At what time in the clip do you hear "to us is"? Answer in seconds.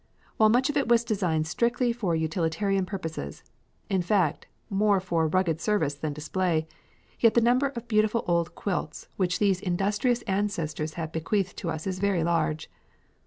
11.57-11.99